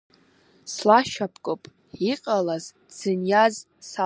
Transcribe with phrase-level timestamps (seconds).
[0.73, 1.61] Слашьапкып,
[2.11, 3.53] иҟалаз, дзыниаз
[3.87, 3.99] салҳәап…